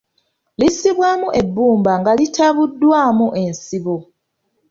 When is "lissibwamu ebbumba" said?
0.59-1.91